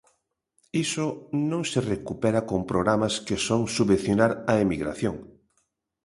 [0.85, 1.05] Iso
[1.51, 5.15] non se recupera con programas que son subvencionar a emigración.